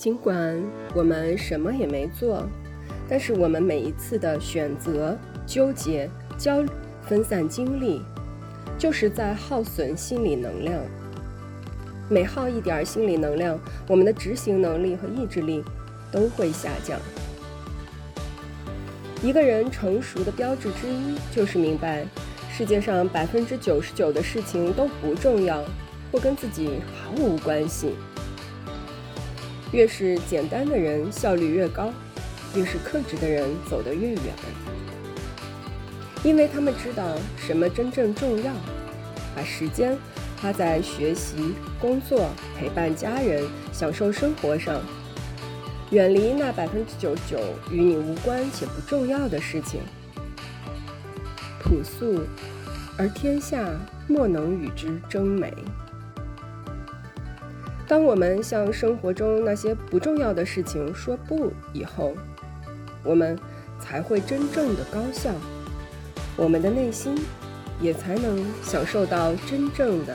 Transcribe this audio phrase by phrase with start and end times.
[0.00, 0.58] 尽管
[0.94, 2.42] 我们什么也没做，
[3.06, 5.14] 但是我们每一次的选择、
[5.46, 6.70] 纠结、焦虑、
[7.02, 8.00] 分散精力，
[8.78, 10.80] 就是在耗损心理能量。
[12.08, 15.62] 每耗一点心理能量，我们的执行能力和意志力
[16.10, 16.98] 都会下降。
[19.22, 22.06] 一个人成熟的标志之一，就是明白
[22.50, 25.62] 世界上百分之九十九的事情都不重要，
[26.10, 27.90] 或跟自己毫无关系。
[29.72, 31.92] 越是简单的人，效率越高；
[32.54, 34.20] 越是克制的人，走得越远。
[36.22, 38.52] 因为他们知道什么真正重要，
[39.34, 39.96] 把时间
[40.42, 44.80] 花在学习、工作、陪伴家人、享受生活上。
[45.90, 47.40] 远离那百分之九十九
[47.70, 49.80] 与你无关且不重要的事情，
[51.60, 52.20] 朴素，
[52.96, 53.68] 而天下
[54.06, 55.52] 莫能与之争美。
[57.90, 62.12] 当我们向生活中那些不重要的事情说不以后，
[63.02, 63.36] 我们
[63.80, 65.32] 才会真正的高效，
[66.36, 67.16] 我们的内心
[67.80, 70.14] 也才能享受到真正的